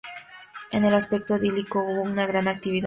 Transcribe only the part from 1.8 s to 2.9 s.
hubo una gran actividad.